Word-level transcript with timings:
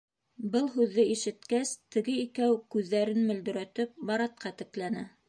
Был 0.53 0.69
һүҙҙе 0.77 1.03
ишеткәс, 1.15 1.73
теге 1.97 2.15
икәү, 2.23 2.57
күҙҙәрен 2.77 3.21
мөлдөрәтеп, 3.29 3.95
Маратка 4.11 4.57
текләне. 4.63 5.07